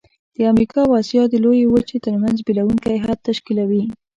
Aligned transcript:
د 0.35 0.37
امریکا 0.51 0.79
او 0.85 0.91
آسیا 1.01 1.23
د 1.29 1.35
لویې 1.43 1.65
وچې 1.69 1.97
ترمنځ 2.05 2.37
بیلوونکی 2.47 2.95
حد 3.05 3.19
تشکیلوي. 3.29 3.83